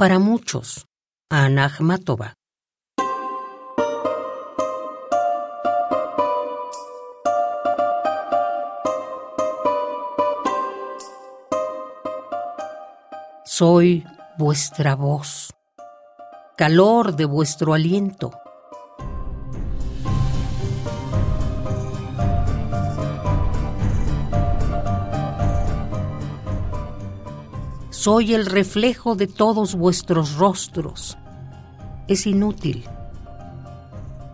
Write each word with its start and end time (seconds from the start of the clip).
Para 0.00 0.20
muchos, 0.20 0.86
Ana 1.28 1.64
Akhmatova. 1.64 2.34
Soy 13.44 14.06
vuestra 14.38 14.94
voz, 14.94 15.52
calor 16.56 17.16
de 17.16 17.24
vuestro 17.24 17.74
aliento. 17.74 18.30
Soy 28.00 28.32
el 28.32 28.46
reflejo 28.46 29.16
de 29.16 29.26
todos 29.26 29.74
vuestros 29.74 30.36
rostros. 30.36 31.18
Es 32.06 32.28
inútil. 32.28 32.84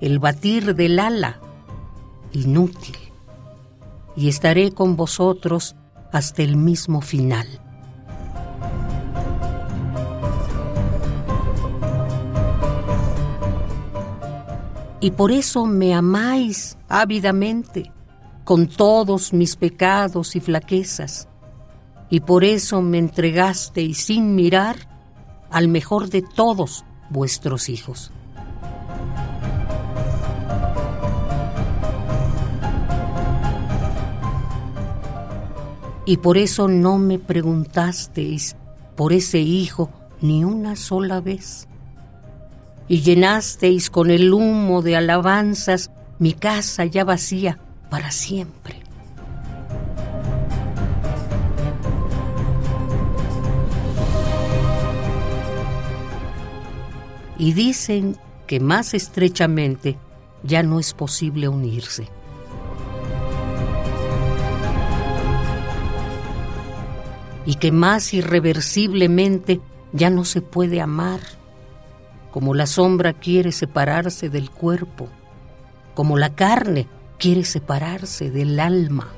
El 0.00 0.18
batir 0.18 0.74
del 0.74 0.98
ala, 0.98 1.38
inútil. 2.32 2.96
Y 4.16 4.30
estaré 4.30 4.72
con 4.72 4.96
vosotros 4.96 5.76
hasta 6.10 6.42
el 6.42 6.56
mismo 6.56 7.02
final. 7.02 7.46
Y 15.00 15.10
por 15.10 15.32
eso 15.32 15.66
me 15.66 15.92
amáis 15.92 16.78
ávidamente, 16.88 17.92
con 18.44 18.68
todos 18.68 19.34
mis 19.34 19.54
pecados 19.56 20.34
y 20.34 20.40
flaquezas 20.40 21.29
y 22.10 22.20
por 22.20 22.44
eso 22.44 22.82
me 22.82 22.98
entregasteis 22.98 24.04
sin 24.04 24.34
mirar 24.34 24.76
al 25.50 25.68
mejor 25.68 26.10
de 26.10 26.22
todos 26.22 26.84
vuestros 27.08 27.68
hijos. 27.68 28.12
Y 36.04 36.16
por 36.16 36.36
eso 36.36 36.66
no 36.66 36.98
me 36.98 37.20
preguntasteis 37.20 38.56
por 38.96 39.12
ese 39.12 39.38
hijo 39.38 39.90
ni 40.20 40.44
una 40.44 40.74
sola 40.74 41.20
vez. 41.20 41.68
Y 42.88 43.02
llenasteis 43.02 43.90
con 43.90 44.10
el 44.10 44.32
humo 44.32 44.82
de 44.82 44.96
alabanzas 44.96 45.92
mi 46.18 46.32
casa 46.32 46.84
ya 46.84 47.04
vacía 47.04 47.60
para 47.88 48.10
siempre. 48.10 48.79
Y 57.40 57.54
dicen 57.54 58.18
que 58.46 58.60
más 58.60 58.92
estrechamente 58.92 59.96
ya 60.42 60.62
no 60.62 60.78
es 60.78 60.92
posible 60.92 61.48
unirse. 61.48 62.06
Y 67.46 67.54
que 67.54 67.72
más 67.72 68.12
irreversiblemente 68.12 69.62
ya 69.94 70.10
no 70.10 70.26
se 70.26 70.42
puede 70.42 70.82
amar, 70.82 71.20
como 72.30 72.54
la 72.54 72.66
sombra 72.66 73.14
quiere 73.14 73.52
separarse 73.52 74.28
del 74.28 74.50
cuerpo, 74.50 75.08
como 75.94 76.18
la 76.18 76.34
carne 76.34 76.88
quiere 77.18 77.44
separarse 77.44 78.30
del 78.30 78.60
alma. 78.60 79.08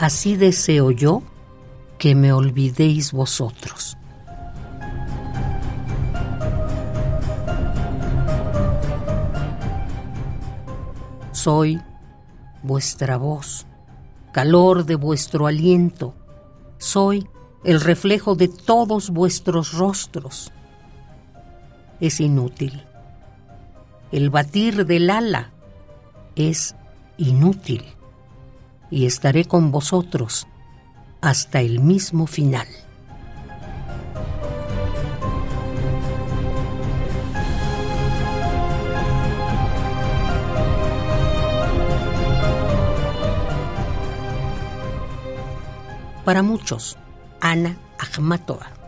Así 0.00 0.34
deseo 0.34 0.90
yo 0.90 1.22
que 2.00 2.14
me 2.14 2.32
olvidéis 2.32 3.12
vosotros. 3.12 3.98
Soy 11.30 11.78
vuestra 12.62 13.18
voz, 13.18 13.66
calor 14.32 14.86
de 14.86 14.94
vuestro 14.94 15.46
aliento, 15.46 16.14
soy 16.78 17.28
el 17.64 17.82
reflejo 17.82 18.34
de 18.34 18.48
todos 18.48 19.10
vuestros 19.10 19.74
rostros. 19.74 20.52
Es 22.00 22.18
inútil. 22.18 22.82
El 24.10 24.30
batir 24.30 24.86
del 24.86 25.10
ala 25.10 25.50
es 26.34 26.74
inútil 27.18 27.84
y 28.90 29.04
estaré 29.04 29.44
con 29.44 29.70
vosotros 29.70 30.46
hasta 31.20 31.60
el 31.60 31.80
mismo 31.80 32.26
final. 32.26 32.66
Para 46.24 46.42
muchos, 46.42 46.96
Ana 47.40 47.76
Akhmatova. 47.98 48.79